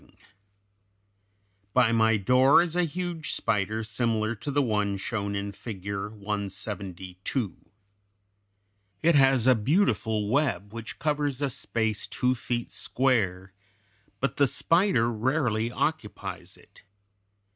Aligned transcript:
Biting 0.01 0.15
mandibles 0.15 0.65
of 1.45 1.59
a 1.59 1.59
spider.] 1.59 1.67
By 1.75 1.91
my 1.95 2.17
door 2.17 2.61
is 2.63 2.75
a 2.75 2.83
huge 2.91 3.33
spider 3.33 3.83
similar 3.83 4.33
to 4.33 4.49
the 4.49 4.61
one 4.63 4.97
shown 4.97 5.35
in 5.35 5.51
Figure 5.51 6.09
172. 6.09 7.57
It 9.03 9.13
has 9.13 9.45
a 9.45 9.53
beautiful 9.53 10.27
web 10.27 10.73
which 10.73 10.97
covers 10.97 11.39
a 11.43 11.51
space 11.51 12.07
two 12.07 12.33
feet 12.33 12.71
square, 12.71 13.53
but 14.19 14.37
the 14.37 14.47
spider 14.47 15.11
rarely 15.11 15.71
occupies 15.71 16.57
it. 16.57 16.81